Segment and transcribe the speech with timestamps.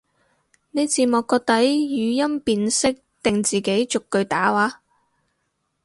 [0.71, 4.81] 你字幕個底語音辨識定自己逐句打話？